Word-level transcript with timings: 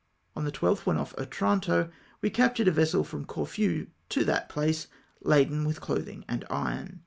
On 0.35 0.45
the 0.45 0.51
12th, 0.51 0.87
when 0.87 0.97
ofi" 0.97 1.15
Otranto, 1.19 1.91
we 2.23 2.31
captured 2.31 2.67
a 2.67 2.71
vessel 2.71 3.03
from 3.03 3.23
Corfu 3.23 3.85
to 4.09 4.25
that 4.25 4.49
place, 4.49 4.87
laden 5.21 5.63
with 5.63 5.79
clothino; 5.79 6.23
and 6.27 6.43
iron. 6.49 6.99